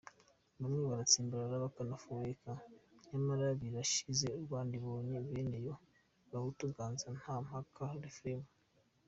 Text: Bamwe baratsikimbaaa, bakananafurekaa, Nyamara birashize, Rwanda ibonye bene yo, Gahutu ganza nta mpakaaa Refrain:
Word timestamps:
Bamwe 0.59 0.79
baratsikimbaaa, 0.89 1.63
bakananafurekaa, 1.63 2.61
Nyamara 3.09 3.47
birashize, 3.61 4.29
Rwanda 4.43 4.73
ibonye 4.79 5.15
bene 5.27 5.57
yo, 5.67 5.75
Gahutu 6.31 6.63
ganza 6.75 7.07
nta 7.19 7.33
mpakaaa 7.45 7.99
Refrain: 8.05 8.43